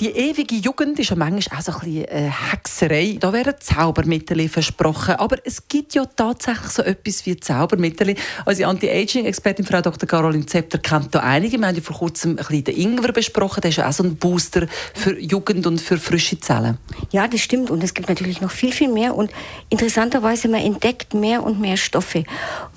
[0.00, 3.16] die ewige Jugend ist ja manchmal auch so ein bisschen äh, Hexerei.
[3.18, 5.16] Da werden Zaubermittel versprochen.
[5.16, 8.14] Aber es gibt ja tatsächlich so etwas wie Zaubermittel.
[8.44, 10.08] Unsere Anti-Aging-Expertin, Frau Dr.
[10.08, 11.58] Caroline Zepter, kennt da einige.
[11.58, 13.60] Wir haben ja vor kurzem ein bisschen den Ingwer besprochen.
[13.60, 16.78] Der ist ja auch so ein Booster für Jugend und für frische Zellen.
[17.10, 17.70] Ja, das stimmt.
[17.70, 19.16] Und es gibt natürlich noch viel, viel mehr.
[19.16, 19.32] Und
[19.68, 22.22] interessanterweise, man entdeckt mehr und mehr Stoffe.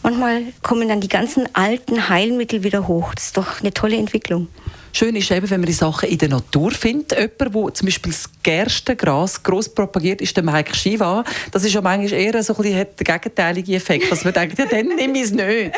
[0.02, 3.14] Manchmal kommen dann die ganzen alten Heilmittel wieder hoch.
[3.14, 4.48] Das ist doch eine tolle Entwicklung.
[4.94, 7.12] Schön ist eben, wenn man die Sachen in der Natur findet.
[7.12, 11.24] Jemand, der zum Beispiel das Gerstengras gross propagiert, ist der Mike Shiva.
[11.52, 14.60] Das ist ja manchmal eher so ein bisschen, hat den gegenteiligen Effekt, dass man denkt,
[14.60, 15.72] ja, dann nehme ich es nicht.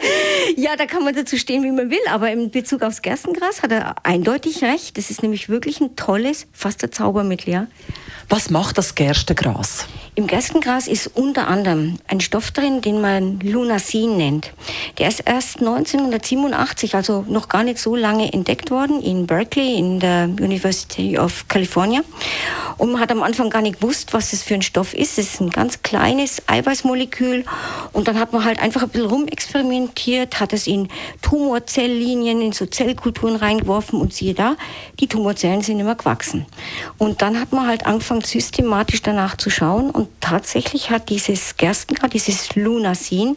[0.56, 1.98] ja, da kann man dazu stehen, wie man will.
[2.08, 4.96] Aber in Bezug aufs Gerstengras hat er eindeutig recht.
[4.96, 7.52] Das ist nämlich wirklich ein tolles, fast ein Zaubermittel.
[7.52, 7.66] Ja.
[8.28, 9.86] Was macht das Gerstengras?
[10.16, 14.52] Im Gerstengras ist unter anderem ein Stoff drin, den man Lunasin nennt.
[14.98, 20.00] Der ist erst 1987, also noch gar nicht so lange entdeckt worden, in Berkeley, in
[20.00, 22.00] der University of California.
[22.76, 25.16] Und man hat am Anfang gar nicht gewusst, was das für ein Stoff ist.
[25.18, 27.44] Es ist ein ganz kleines Eiweißmolekül.
[27.92, 30.88] Und dann hat man halt einfach ein bisschen rumexperimentiert, hat es in
[31.22, 34.56] Tumorzelllinien, in so Zellkulturen reingeworfen und siehe da,
[34.98, 36.46] die Tumorzellen sind immer gewachsen.
[36.98, 42.14] Und dann hat man halt angefangen, systematisch danach zu schauen und tatsächlich hat dieses Gerstengrad,
[42.14, 43.36] dieses Lunasin,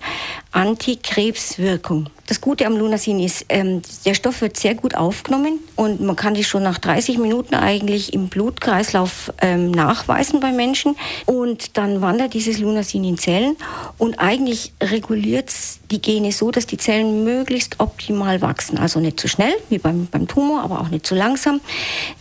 [0.53, 2.09] Antikrebswirkung.
[2.25, 6.33] Das Gute am Lunasin ist, ähm, der Stoff wird sehr gut aufgenommen und man kann
[6.33, 10.95] die schon nach 30 Minuten eigentlich im Blutkreislauf ähm, nachweisen bei Menschen.
[11.25, 13.57] Und dann wandert dieses Lunasin in Zellen
[13.97, 15.51] und eigentlich reguliert
[15.91, 18.77] die Gene so, dass die Zellen möglichst optimal wachsen.
[18.77, 21.59] Also nicht zu schnell wie beim, beim Tumor, aber auch nicht zu langsam.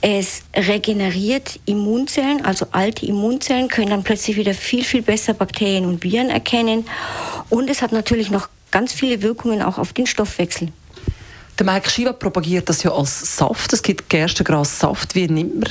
[0.01, 6.03] Es regeneriert Immunzellen, also alte Immunzellen können dann plötzlich wieder viel, viel besser Bakterien und
[6.03, 6.87] Viren erkennen.
[7.51, 10.73] Und es hat natürlich noch ganz viele Wirkungen auch auf den Stoffwechsel.
[11.63, 13.73] Der Mike Shiva propagiert das ja als Saft.
[13.73, 15.15] Es gibt Gerstengras-Saft.
[15.15, 15.69] Wie nimmt man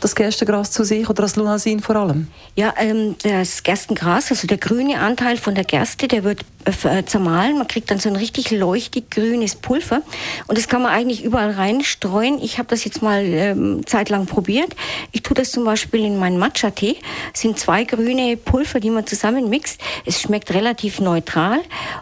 [0.00, 2.28] das Gerstengras zu sich oder das Lunasin vor allem?
[2.56, 7.58] Ja, ähm, das Gerstengras, also der grüne Anteil von der Gerste, der wird äh, zermahlen.
[7.58, 10.02] Man kriegt dann so ein richtig leuchtig grünes Pulver.
[10.46, 12.40] Und das kann man eigentlich überall reinstreuen.
[12.42, 14.74] Ich habe das jetzt mal ähm, zeitlang probiert.
[15.12, 16.96] Ich tue das zum Beispiel in meinen Matcha-Tee.
[17.32, 19.80] Es sind zwei grüne Pulver, die man zusammenmixt.
[20.04, 21.60] Es schmeckt relativ neutral.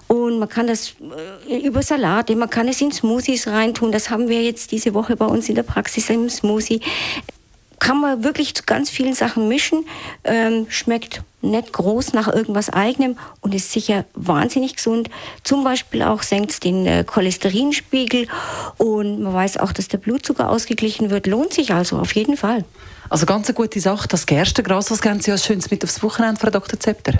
[0.09, 0.95] Und man kann das
[1.49, 3.93] äh, über Salate, man kann es ins Smoothies reintun.
[3.93, 6.81] Das haben wir jetzt diese Woche bei uns in der Praxis im Smoothie.
[7.79, 9.85] Kann man wirklich zu ganz vielen Sachen mischen.
[10.25, 15.11] Ähm, schmeckt nicht groß nach irgendwas eigenem und ist sicher wahnsinnig gesund.
[15.43, 18.29] Zum Beispiel auch senkt es den äh, Cholesterinspiegel
[18.79, 21.27] und man weiß auch, dass der Blutzucker ausgeglichen wird.
[21.27, 22.65] Lohnt sich also auf jeden Fall.
[23.11, 24.09] Also ganz eine gute Sache.
[24.09, 26.81] Das Gerstengras, was geben Sie als Schönes mit aufs Wochenende, Frau Dr.
[26.81, 27.15] Zepter?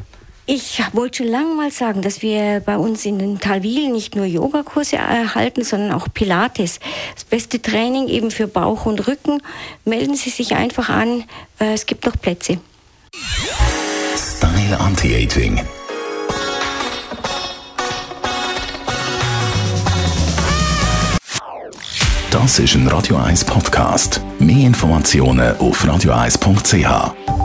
[0.45, 4.25] Ich wollte schon lange mal sagen, dass wir bei uns in den Talwil nicht nur
[4.25, 6.81] Yogakurse erhalten, sondern auch Pilates.
[7.15, 9.41] Das beste Training eben für Bauch und Rücken.
[9.85, 11.25] Melden Sie sich einfach an,
[11.61, 12.59] äh, es gibt noch Plätze.
[14.17, 15.61] Style Anti-Aging.
[22.33, 24.21] Das ist ein Radio 1 Podcast.
[24.41, 27.42] Mehr Informationen auf radio1.ch.